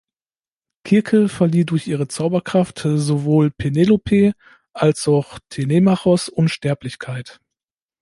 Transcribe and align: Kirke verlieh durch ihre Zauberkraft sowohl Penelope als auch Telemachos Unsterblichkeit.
Kirke 0.83 1.29
verlieh 1.29 1.63
durch 1.63 1.85
ihre 1.85 2.07
Zauberkraft 2.07 2.81
sowohl 2.95 3.51
Penelope 3.51 4.31
als 4.73 5.07
auch 5.07 5.37
Telemachos 5.49 6.27
Unsterblichkeit. 6.27 7.39